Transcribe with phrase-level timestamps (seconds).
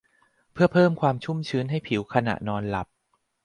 [0.53, 2.87] เพื่อเพิ่มความชุ่มชื้นให้ผิวขณะนอนหลับ